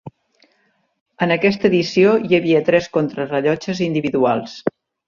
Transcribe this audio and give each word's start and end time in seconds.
En 1.27 1.35
aquesta 1.35 1.67
edició 1.71 2.17
hi 2.29 2.39
havia 2.41 2.65
tres 2.71 2.91
contrarellotges 2.99 3.87
individuals. 3.93 4.63